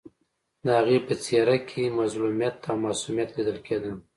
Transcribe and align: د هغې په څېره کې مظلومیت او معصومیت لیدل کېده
د 0.65 0.67
هغې 0.79 0.97
په 1.07 1.13
څېره 1.23 1.57
کې 1.69 1.95
مظلومیت 1.99 2.57
او 2.69 2.75
معصومیت 2.83 3.29
لیدل 3.37 3.57
کېده 3.65 3.91